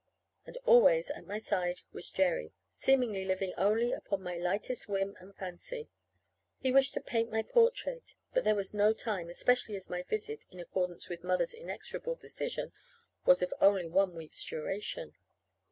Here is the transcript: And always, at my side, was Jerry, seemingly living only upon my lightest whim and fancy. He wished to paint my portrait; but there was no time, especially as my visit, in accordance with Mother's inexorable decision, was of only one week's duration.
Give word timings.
And 0.47 0.57
always, 0.65 1.11
at 1.11 1.27
my 1.27 1.37
side, 1.37 1.81
was 1.91 2.09
Jerry, 2.09 2.53
seemingly 2.71 3.23
living 3.23 3.53
only 3.55 3.91
upon 3.93 4.23
my 4.23 4.35
lightest 4.35 4.89
whim 4.89 5.15
and 5.19 5.35
fancy. 5.35 5.89
He 6.57 6.71
wished 6.71 6.95
to 6.95 7.01
paint 7.01 7.29
my 7.29 7.43
portrait; 7.43 8.15
but 8.33 8.43
there 8.43 8.55
was 8.55 8.73
no 8.73 8.93
time, 8.93 9.29
especially 9.29 9.75
as 9.75 9.91
my 9.91 10.01
visit, 10.01 10.47
in 10.49 10.59
accordance 10.59 11.07
with 11.07 11.23
Mother's 11.23 11.53
inexorable 11.53 12.15
decision, 12.15 12.71
was 13.27 13.43
of 13.43 13.53
only 13.61 13.85
one 13.87 14.15
week's 14.15 14.43
duration. 14.43 15.13